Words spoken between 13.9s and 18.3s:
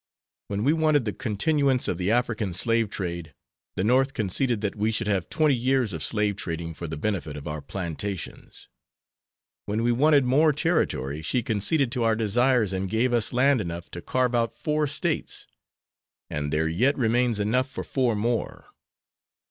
to carve out four States, and there yet remains enough for four